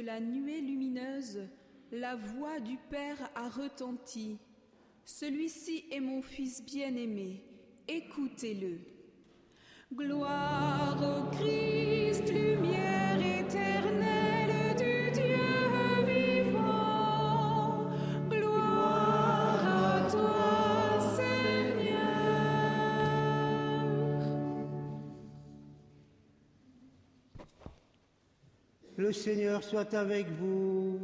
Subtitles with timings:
[0.00, 1.40] la nuée lumineuse,
[1.92, 4.38] la voix du Père a retenti.
[5.04, 7.42] Celui-ci est mon Fils bien-aimé,
[7.86, 8.78] écoutez-le.
[9.94, 14.07] Gloire au Christ, lumière éternelle
[29.08, 31.00] Le Seigneur soit avec vous.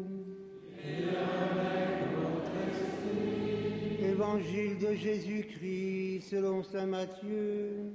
[3.99, 7.95] Évangile de Jésus-Christ selon Saint Matthieu.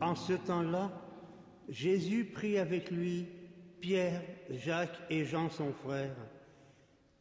[0.00, 0.90] En ce temps-là,
[1.68, 3.26] Jésus prit avec lui
[3.82, 6.16] Pierre, Jacques et Jean son frère,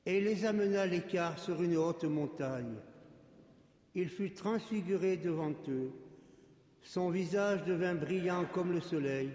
[0.06, 2.78] et les amena à l'écart sur une haute montagne.
[3.96, 5.92] Il fut transfiguré devant eux.
[6.82, 9.30] Son visage devint brillant comme le soleil,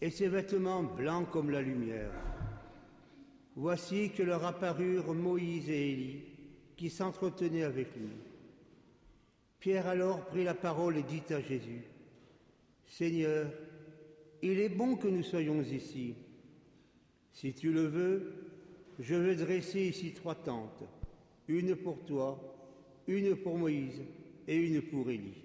[0.00, 2.12] et ses vêtements blancs comme la lumière.
[3.56, 6.22] Voici que leur apparurent Moïse et Élie,
[6.76, 8.10] qui s'entretenaient avec lui.
[9.58, 11.82] Pierre alors prit la parole et dit à Jésus,
[12.86, 13.50] Seigneur,
[14.42, 16.14] il est bon que nous soyons ici.
[17.32, 18.32] Si tu le veux,
[19.00, 20.84] je veux dresser ici trois tentes,
[21.48, 22.57] une pour toi,
[23.08, 24.02] une pour Moïse
[24.46, 25.42] et une pour Élie.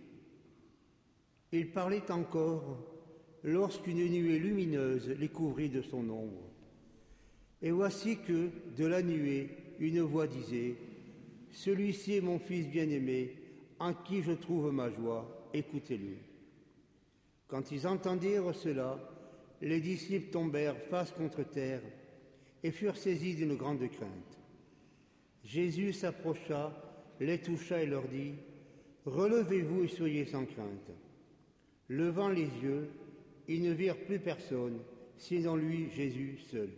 [1.51, 2.77] Il parlait encore
[3.43, 6.49] lorsqu'une nuée lumineuse les couvrit de son ombre.
[7.61, 10.75] Et voici que, de la nuée, une voix disait,
[11.51, 13.35] Celui-ci est mon Fils bien-aimé,
[13.79, 16.17] en qui je trouve ma joie, écoutez-le.
[17.47, 18.99] Quand ils entendirent cela,
[19.61, 21.81] les disciples tombèrent face contre terre
[22.63, 24.39] et furent saisis d'une grande crainte.
[25.43, 26.73] Jésus s'approcha,
[27.19, 28.33] les toucha et leur dit,
[29.05, 30.91] Relevez-vous et soyez sans crainte.
[31.89, 32.89] Levant les yeux,
[33.47, 34.79] ils ne virent plus personne,
[35.17, 36.69] sinon lui, Jésus seul.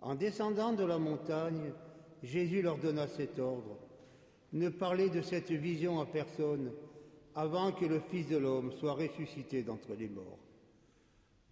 [0.00, 1.72] En descendant de la montagne,
[2.22, 3.78] Jésus leur donna cet ordre.
[4.52, 6.72] Ne parlez de cette vision à personne
[7.34, 10.38] avant que le Fils de l'homme soit ressuscité d'entre les morts.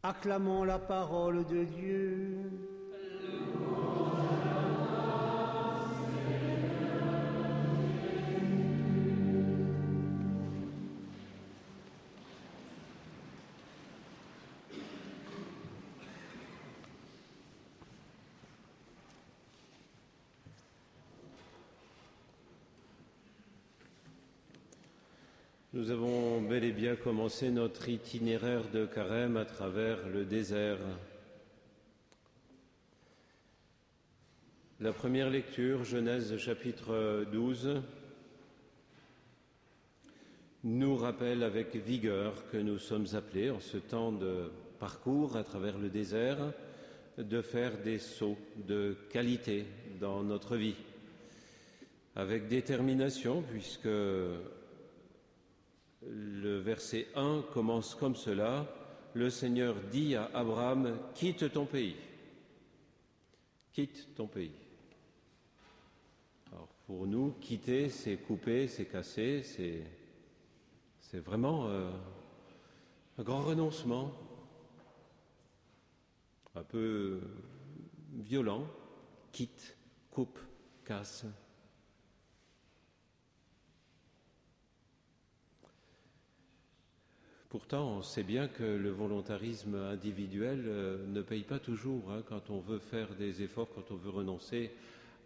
[0.03, 2.80] Acclamons la parole de Dieu.
[25.73, 30.81] Nous avons bel et bien commencé notre itinéraire de carême à travers le désert.
[34.81, 37.83] La première lecture, Genèse chapitre 12,
[40.65, 44.51] nous rappelle avec vigueur que nous sommes appelés en ce temps de
[44.81, 46.53] parcours à travers le désert
[47.17, 49.67] de faire des sauts de qualité
[50.01, 50.75] dans notre vie,
[52.17, 53.87] avec détermination puisque
[56.07, 58.67] le verset 1 commence comme cela.
[59.15, 61.97] Le Seigneur dit à Abraham, quitte ton pays.
[63.73, 64.55] Quitte ton pays.
[66.53, 71.91] Alors pour nous, quitter, c'est couper, c'est casser, c'est, vraiment euh,
[73.19, 74.13] un grand renoncement,
[76.55, 77.21] un peu
[78.13, 78.65] violent.
[79.33, 79.77] Quitte,
[80.11, 80.39] coupe,
[80.85, 81.25] casse.
[87.51, 92.49] Pourtant, on sait bien que le volontarisme individuel euh, ne paye pas toujours hein, quand
[92.49, 94.71] on veut faire des efforts, quand on veut renoncer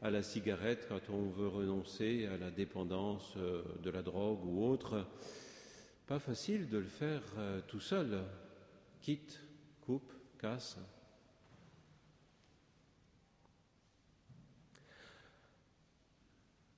[0.00, 4.64] à la cigarette, quand on veut renoncer à la dépendance euh, de la drogue ou
[4.64, 5.06] autre.
[6.06, 8.22] Pas facile de le faire euh, tout seul.
[9.02, 9.42] Quitte,
[9.82, 10.10] coupe,
[10.40, 10.78] casse.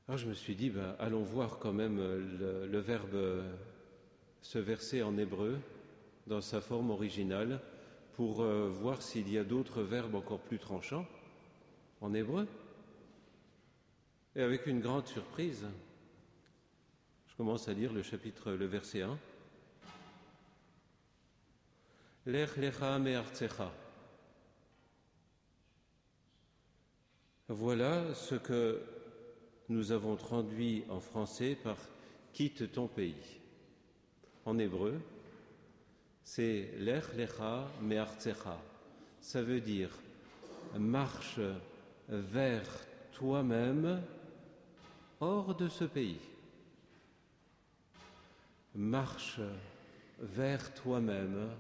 [0.09, 3.17] Alors je me suis dit, ben, allons voir quand même le verbe
[4.47, 5.59] ce verset en hébreu
[6.29, 7.61] dans sa forme originale
[8.15, 11.05] pour euh, voir s'il y a d'autres verbes encore plus tranchants
[12.01, 12.47] en hébreu.
[14.37, 15.67] Et avec une grande surprise,
[17.27, 19.19] je commence à lire le chapitre, le verset 1.
[22.27, 23.73] Lech lecha me'artzecha.
[27.49, 28.81] Voilà ce que
[29.69, 31.77] nous avons traduit en français par
[32.33, 33.41] quitte ton pays
[34.47, 34.99] en hébreu,
[36.23, 38.59] c'est lech lecha me'artzecha.
[39.21, 39.91] Ça veut dire
[40.79, 41.41] marche
[42.09, 42.69] vers
[43.13, 44.03] toi-même
[45.21, 46.21] hors de ce pays.
[48.75, 49.41] marche
[50.21, 51.51] vers toi-même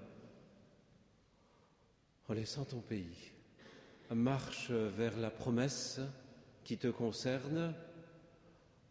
[2.29, 3.33] en laissant ton pays.
[4.11, 6.01] Marche vers la promesse
[6.63, 7.75] qui te concerne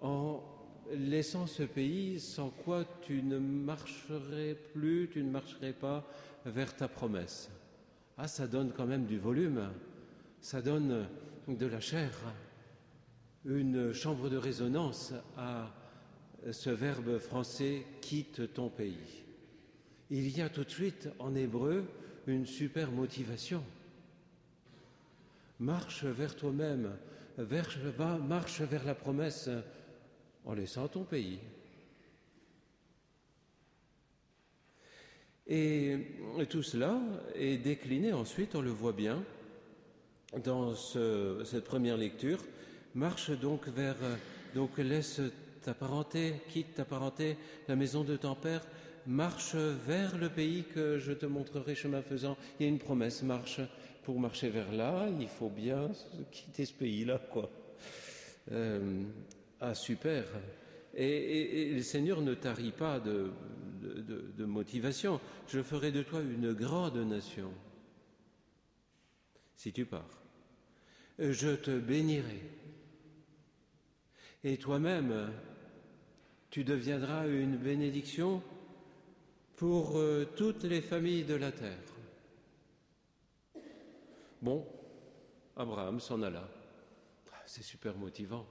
[0.01, 0.54] en
[0.91, 6.07] laissant ce pays sans quoi tu ne marcherais plus, tu ne marcherais pas
[6.45, 7.49] vers ta promesse.
[8.17, 9.69] Ah, ça donne quand même du volume,
[10.41, 11.07] ça donne
[11.47, 12.11] de la chair,
[13.45, 15.71] une chambre de résonance à
[16.51, 19.23] ce verbe français quitte ton pays.
[20.09, 21.85] Il y a tout de suite en hébreu
[22.27, 23.63] une super motivation.
[25.59, 26.91] Marche vers toi-même,
[28.27, 29.49] marche vers la promesse
[30.45, 31.39] en laissant ton pays.
[35.47, 35.99] Et
[36.49, 36.99] tout cela
[37.35, 39.23] est décliné ensuite, on le voit bien,
[40.43, 42.39] dans cette première lecture.
[42.95, 43.97] Marche donc vers,
[44.55, 45.21] donc laisse
[45.61, 47.37] ta parenté, quitte ta parenté,
[47.67, 48.65] la maison de ton père,
[49.05, 52.37] marche vers le pays que je te montrerai chemin faisant.
[52.59, 53.61] Il y a une promesse, marche.
[54.03, 55.89] Pour marcher vers là, il faut bien
[56.31, 57.49] quitter ce pays-là, quoi.
[58.51, 59.01] Euh,
[59.61, 60.25] ah, super.
[60.93, 63.31] Et, le Seigneur ne tarit pas de,
[64.39, 65.19] motivation.
[65.47, 67.51] Je ferai de toi une grande nation
[69.55, 70.23] si tu pars.
[71.17, 72.41] Je te bénirai.
[74.43, 75.31] Et toi-même,
[76.49, 78.43] tu deviendras une bénédiction
[79.55, 81.77] pour euh, toutes les familles de la terre.
[84.41, 84.67] Bon,
[85.55, 86.47] Abraham s'en alla.
[87.31, 88.45] Ah, c'est super motivant.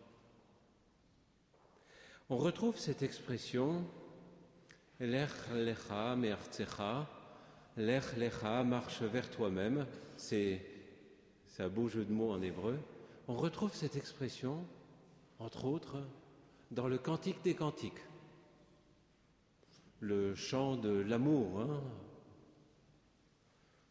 [2.30, 3.84] On retrouve cette expression
[4.98, 7.06] Lech lecha me'artzecha,
[7.76, 9.86] Lech lecha marche vers toi-même.
[10.16, 10.60] C'est
[11.58, 12.78] un beau jeu de mots en hébreu.
[13.28, 14.64] On retrouve cette expression,
[15.38, 15.98] entre autres,
[16.70, 18.02] dans le Cantique des Cantiques
[20.00, 21.82] le chant de l'amour, hein,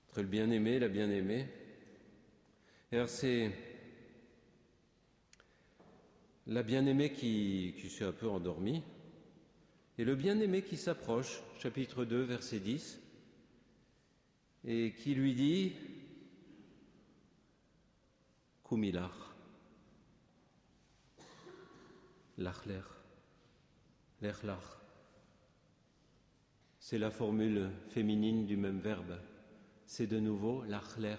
[0.10, 1.48] entre le bien-aimé et la bien-aimée.
[6.48, 8.84] La bien-aimée qui, s'est un peu endormie
[9.98, 13.00] et le bien-aimé qui s'approche, chapitre 2, verset 10,
[14.66, 15.74] et qui lui dit
[18.64, 19.36] Kumilar,
[22.38, 22.82] lachler.
[26.80, 29.20] C'est la formule féminine du même verbe.
[29.86, 31.18] C'est de nouveau l'achler,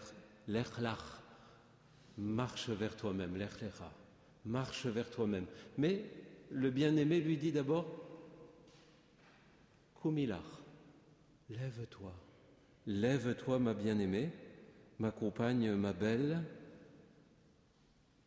[0.48, 1.20] l'echlach.
[2.16, 3.92] Marche vers toi-même, l'echlecha.
[4.44, 5.46] Marche vers toi-même.
[5.78, 6.04] Mais
[6.50, 7.86] le bien-aimé lui dit d'abord
[10.00, 10.42] Kumilach,
[11.48, 12.12] lève-toi.
[12.86, 14.30] Lève-toi, ma bien-aimée,
[14.98, 16.42] ma compagne, ma belle,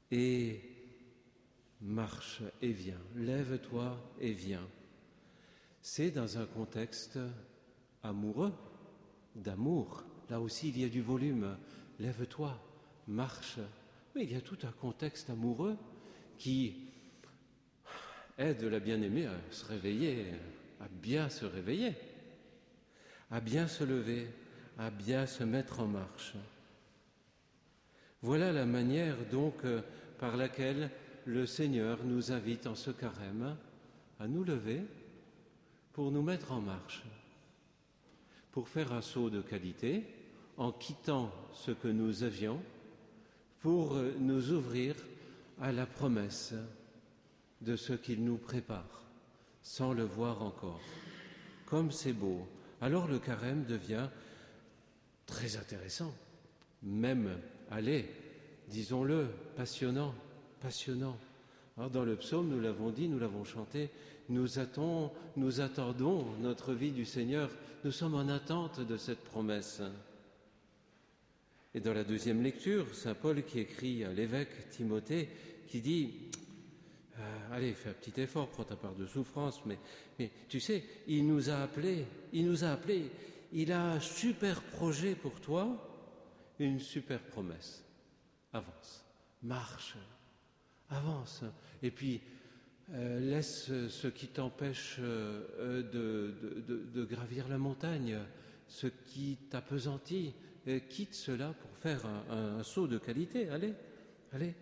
[0.09, 0.59] et
[1.81, 3.01] marche et viens.
[3.15, 4.67] Lève-toi et viens
[5.87, 7.17] c'est dans un contexte
[8.03, 8.51] amoureux,
[9.35, 10.03] d'amour.
[10.29, 11.57] Là aussi, il y a du volume.
[11.97, 12.59] Lève-toi,
[13.07, 13.59] marche.
[14.13, 15.77] Mais il y a tout un contexte amoureux
[16.37, 16.75] qui
[18.37, 20.25] aide la bien-aimée à se réveiller,
[20.79, 21.93] à bien se réveiller,
[23.31, 24.27] à bien se lever,
[24.77, 26.33] à bien se mettre en marche.
[28.21, 29.55] Voilà la manière donc
[30.19, 30.89] par laquelle
[31.25, 33.57] le Seigneur nous invite en ce carême
[34.19, 34.81] à nous lever,
[35.93, 37.03] pour nous mettre en marche,
[38.51, 40.03] pour faire un saut de qualité
[40.55, 42.61] en quittant ce que nous avions,
[43.61, 44.95] pour nous ouvrir
[45.61, 46.53] à la promesse
[47.61, 49.03] de ce qu'il nous prépare,
[49.61, 50.81] sans le voir encore.
[51.65, 52.47] Comme c'est beau,
[52.81, 54.07] alors le carême devient
[55.25, 56.13] très intéressant,
[56.83, 57.37] même,
[57.71, 58.05] allez,
[58.69, 60.13] disons-le, passionnant,
[60.61, 61.17] passionnant.
[61.77, 63.89] Alors dans le psaume, nous l'avons dit, nous l'avons chanté,
[64.29, 67.49] nous, attendons, nous attendons notre vie du Seigneur,
[67.83, 69.81] nous sommes en attente de cette promesse.
[71.73, 75.29] Et dans la deuxième lecture, Saint Paul qui écrit à l'évêque Timothée,
[75.67, 76.13] qui dit,
[77.19, 81.27] euh, allez, fais un petit effort, prends ta part de souffrance, mais, tu sais, il
[81.27, 83.09] nous a appelés, il nous a appelés,
[83.51, 85.83] il a un super projet pour toi,
[86.59, 87.83] une super promesse.
[88.53, 89.03] Avance,
[89.43, 89.97] marche,
[90.89, 91.43] avance.
[91.83, 92.21] Et puis,
[92.93, 98.17] euh, laisse ce qui t'empêche euh, de, gravir la montagne,
[98.67, 100.33] ce qui t'apesantit,
[100.89, 103.49] quitte cela pour faire un, saut de qualité.
[103.49, 103.73] Allez,
[104.33, 104.53] allez.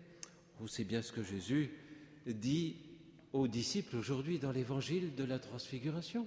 [0.58, 1.70] Vous savez bien ce que Jésus
[2.26, 2.76] dit
[3.32, 6.26] aux disciples aujourd'hui dans l'évangile de la transfiguration.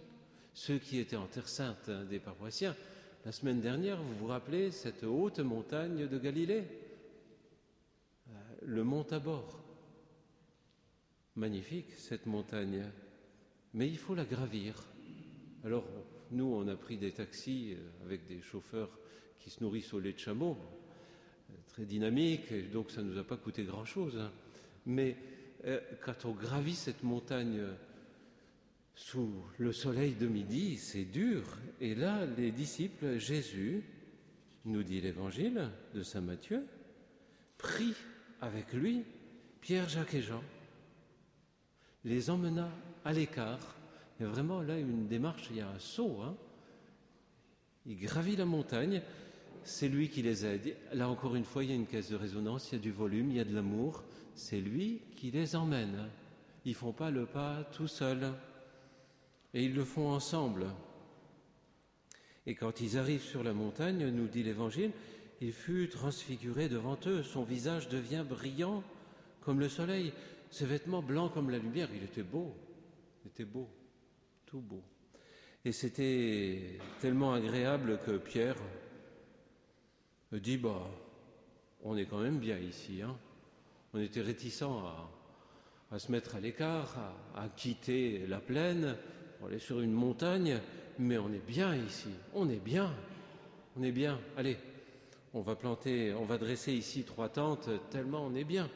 [0.54, 2.76] Ceux qui étaient en Terre Sainte hein, des paroissiens,
[3.26, 6.64] la semaine dernière, vous vous rappelez cette haute montagne de Galilée,
[8.30, 8.32] euh,
[8.64, 9.60] le mont Tabor
[11.36, 12.84] magnifique cette montagne,
[13.74, 14.76] mais il faut la gravir.
[15.64, 15.86] Alors,
[16.32, 19.00] nous, on a pris des taxis euh, avec des chauffeurs
[19.40, 20.58] qui se nourrissent au lait de chameau,
[21.50, 24.18] euh, très dynamiques, et donc ça ne nous a pas coûté grand-chose.
[24.18, 24.32] Hein.
[24.86, 25.18] Mais
[25.66, 27.62] euh, quand on gravit cette montagne
[28.96, 31.44] sous le soleil de midi, c'est dur.
[31.80, 33.84] Et là, les disciples, Jésus,
[34.66, 36.66] nous dit l'évangile de Saint Matthieu,
[37.58, 37.96] prit
[38.42, 39.04] avec lui
[39.62, 40.44] Pierre, Jacques et Jean,
[42.04, 42.70] les emmena
[43.06, 43.76] à l'écart.
[44.20, 46.22] Et vraiment, là, une démarche, il y a un saut.
[46.22, 46.36] Hein.
[47.86, 49.02] Il gravit la montagne,
[49.64, 50.76] c'est lui qui les aide.
[50.94, 52.92] Là, encore une fois, il y a une caisse de résonance, il y a du
[52.92, 54.04] volume, il y a de l'amour.
[54.36, 56.10] C'est lui qui les emmène.
[56.66, 58.34] Ils font pas le pas tout seuls.
[59.54, 60.68] Et ils le font ensemble.
[62.46, 64.92] Et quand ils arrivent sur la montagne, nous dit l'Évangile,
[65.42, 68.84] il fut transfiguré devant eux, son visage devient brillant
[69.42, 70.12] comme le soleil,
[70.50, 72.54] ses vêtements blancs comme la lumière, il était beau,
[73.24, 73.70] il était beau,
[74.46, 74.82] tout beau.
[75.64, 78.58] Et c'était tellement agréable que Pierre
[80.38, 80.88] dit, bah,
[81.84, 83.18] on est quand même bien ici, hein.
[83.94, 84.84] On était réticents
[85.92, 86.96] à, se mettre à l'écart,
[87.36, 88.96] à quitter la plaine,
[89.42, 90.60] on est sur une montagne,
[91.00, 92.94] mais on est bien ici, on est bien,
[93.76, 94.20] on est bien.
[94.38, 94.58] Allez,
[95.34, 98.70] on va planter, on va dresser ici trois tentes, tellement on est bien.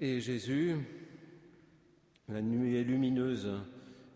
[0.00, 0.76] Et Jésus,
[2.28, 3.48] la nuée lumineuse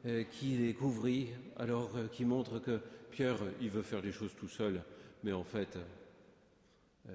[0.06, 2.80] euh, qui les couvrit, alors euh, qui montre que
[3.14, 4.82] Pierre, il veut faire des choses tout seul,
[5.22, 5.78] mais en fait,
[7.08, 7.12] euh,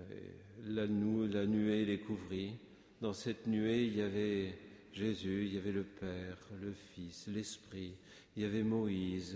[0.65, 2.53] la, la nuée les couvrit.
[3.01, 4.57] Dans cette nuée, il y avait
[4.93, 7.95] Jésus, il y avait le Père, le Fils, l'Esprit,
[8.37, 9.35] il y avait Moïse,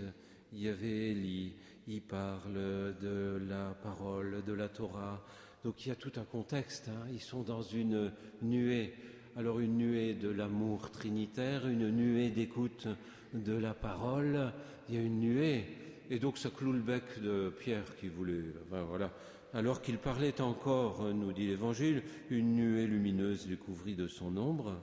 [0.54, 1.52] il y avait Élie,
[1.86, 2.54] il parle
[2.98, 5.22] de la parole, de la Torah.
[5.64, 7.06] Donc il y a tout un contexte, hein.
[7.12, 8.94] ils sont dans une nuée.
[9.36, 12.88] Alors une nuée de l'amour trinitaire, une nuée d'écoute
[13.34, 14.50] de la parole,
[14.88, 15.83] il y a une nuée.
[16.10, 19.10] Et donc ça cloue le bec de Pierre qui voulait, voilà.
[19.54, 24.76] Alors qu'il parlait encore, nous dit l'Évangile, une nuée lumineuse découvrit de son ombre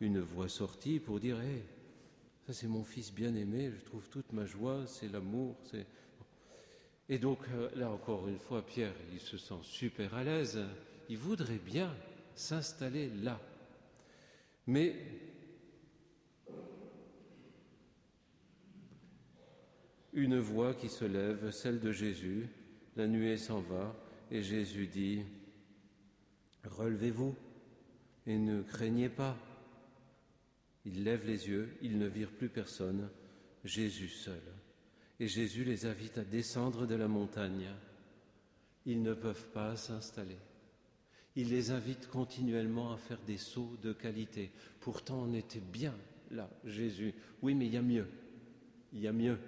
[0.00, 1.62] une voix sortie pour dire Hé,
[2.46, 5.56] ça c'est mon fils bien-aimé, je trouve toute ma joie, c'est l'amour.
[7.08, 10.60] Et donc euh, là encore une fois, Pierre, il se sent super à l'aise,
[11.08, 11.92] il voudrait bien
[12.34, 13.40] s'installer là.
[14.66, 14.94] Mais
[20.12, 22.48] une voix qui se lève, celle de Jésus,
[22.96, 23.94] la nuée s'en va,
[24.30, 25.22] et Jésus dit,
[26.64, 27.34] Relevez-vous
[28.26, 29.36] et ne craignez pas.
[30.84, 33.08] Ils lèvent les yeux, ils ne virent plus personne,
[33.64, 34.40] Jésus seul.
[35.18, 37.68] Et Jésus les invite à descendre de la montagne.
[38.86, 40.38] Ils ne peuvent pas s'installer.
[41.36, 44.50] Il les invite continuellement à faire des sauts de qualité.
[44.80, 45.94] Pourtant, on était bien
[46.30, 47.14] là, Jésus.
[47.42, 48.08] Oui, mais il y a mieux.
[48.92, 49.38] Il y a mieux.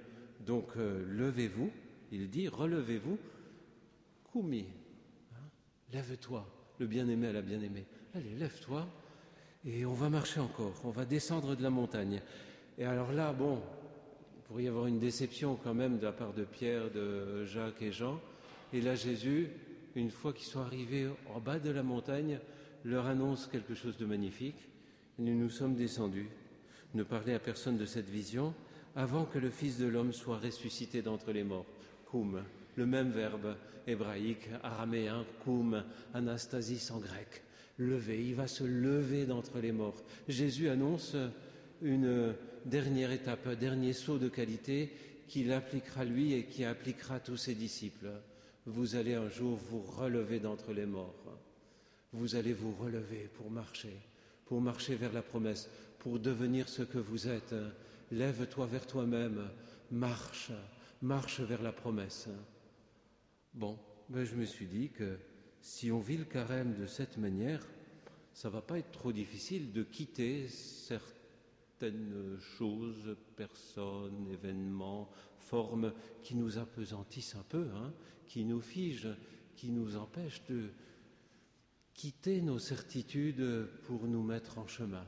[0.47, 1.71] Donc, euh, levez-vous.
[2.11, 3.19] Il dit, relevez-vous.
[4.25, 4.67] Koumi,
[5.35, 5.45] hein,
[5.93, 6.47] lève-toi,
[6.79, 7.85] le bien-aimé à la bien-aimée.
[8.15, 8.87] Allez, lève-toi.
[9.65, 12.21] Et on va marcher encore, on va descendre de la montagne.
[12.79, 13.61] Et alors là, bon,
[14.37, 17.83] il pourrait y avoir une déception quand même de la part de Pierre, de Jacques
[17.83, 18.21] et Jean.
[18.73, 19.51] Et là, Jésus,
[19.95, 22.41] une fois qu'ils sont arrivés en bas de la montagne,
[22.85, 24.69] leur annonce quelque chose de magnifique.
[25.19, 26.29] nous nous sommes descendus.
[26.95, 28.55] Ne parlez à personne de cette vision
[28.95, 31.67] avant que le Fils de l'homme soit ressuscité d'entre les morts.
[32.07, 32.43] Koum,
[32.77, 33.57] le même verbe
[33.87, 35.83] hébraïque, araméen, koum,
[36.15, 37.43] anastasis en grec
[37.79, 40.03] lever, il va se lever d'entre les morts.
[40.29, 41.17] Jésus annonce
[41.81, 42.35] une
[42.65, 44.93] dernière étape, un dernier saut de qualité
[45.29, 48.11] qu'il appliquera lui et qui appliquera tous ses disciples.
[48.67, 51.39] Vous allez un jour vous relever d'entre les morts.
[52.13, 53.97] Vous allez vous relever pour marcher,
[54.45, 57.55] pour marcher vers la promesse, pour devenir ce que vous êtes.
[58.13, 59.49] Lève-toi vers toi-même,
[59.91, 60.53] marche,
[61.01, 62.29] marche vers la promesse.
[63.55, 63.79] Bon,
[64.11, 65.19] ben je me suis dit que
[65.63, 67.67] si on vit le carême de cette manière,
[68.35, 76.59] ça va pas être trop difficile de quitter certaines choses, personnes, événements, formes qui nous
[76.59, 77.95] apesantissent un peu, hein,
[78.27, 79.17] qui nous figent,
[79.57, 80.69] qui nous empêchent de
[81.95, 85.07] quitter nos certitudes pour nous mettre en chemin.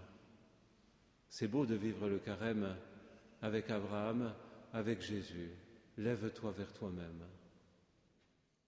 [1.28, 2.75] C'est beau de vivre le carême
[3.44, 4.32] avec Abraham,
[4.72, 5.50] avec Jésus.
[5.98, 7.20] Lève-toi vers toi-même.